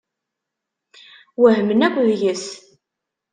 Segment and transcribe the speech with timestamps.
[1.41, 2.45] Wehmen akk deg-s.